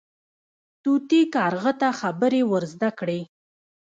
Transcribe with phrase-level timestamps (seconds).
[0.83, 3.19] طوطي کارغه ته خبرې ور زده کړې.